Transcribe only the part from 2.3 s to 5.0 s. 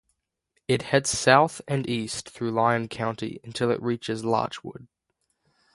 through Lyon County until it reaches Larchwood.